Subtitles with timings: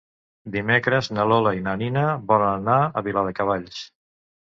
[0.55, 3.89] Dimecres na Lola i na Nina volen anar a Viladecavalls.